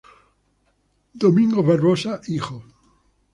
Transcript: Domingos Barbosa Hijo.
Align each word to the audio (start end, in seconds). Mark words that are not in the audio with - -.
Domingos 1.13 1.61
Barbosa 1.63 2.21
Hijo. 2.25 2.63